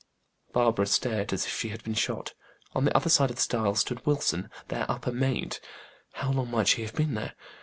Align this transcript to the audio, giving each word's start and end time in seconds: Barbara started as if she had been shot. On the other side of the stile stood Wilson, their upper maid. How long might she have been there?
Barbara 0.51 0.87
started 0.87 1.31
as 1.31 1.45
if 1.45 1.55
she 1.55 1.69
had 1.69 1.83
been 1.83 1.93
shot. 1.93 2.33
On 2.73 2.85
the 2.85 2.97
other 2.97 3.07
side 3.07 3.29
of 3.29 3.35
the 3.35 3.41
stile 3.43 3.75
stood 3.75 4.03
Wilson, 4.03 4.49
their 4.69 4.89
upper 4.89 5.11
maid. 5.11 5.59
How 6.13 6.31
long 6.31 6.49
might 6.49 6.69
she 6.69 6.81
have 6.81 6.95
been 6.95 7.13
there? 7.13 7.35